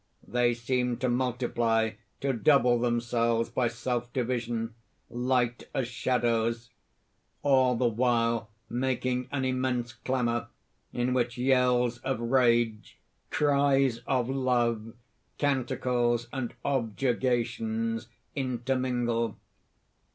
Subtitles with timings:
[0.33, 1.91] __They seem to multiply,
[2.21, 4.73] to double themselves by self division,
[5.11, 6.71] light as shadows
[7.43, 10.47] all the while making an immense clamour,
[10.91, 12.97] in which yells of rage,
[13.29, 14.91] cries of love,
[15.37, 19.37] canticles and objurgations intermingle.